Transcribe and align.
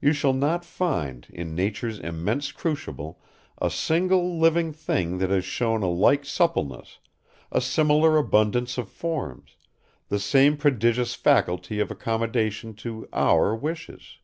You 0.00 0.12
shall 0.12 0.32
not 0.32 0.64
find, 0.64 1.26
in 1.28 1.56
nature's 1.56 1.98
immense 1.98 2.52
crucible, 2.52 3.20
a 3.60 3.68
single 3.68 4.38
living 4.38 4.72
being 4.86 5.18
that 5.18 5.30
has 5.30 5.44
shown 5.44 5.82
a 5.82 5.88
like 5.88 6.24
suppleness, 6.24 7.00
a 7.50 7.60
similar 7.60 8.16
abundance 8.16 8.78
of 8.78 8.88
forms, 8.88 9.56
the 10.08 10.20
same 10.20 10.56
prodigious 10.56 11.14
faculty 11.14 11.80
of 11.80 11.90
accommodation 11.90 12.74
to 12.74 13.08
our 13.12 13.56
wishes. 13.56 14.18